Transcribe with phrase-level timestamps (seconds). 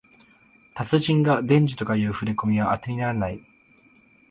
[0.73, 3.43] 達人が伝授とかいうふれこみはあてにならない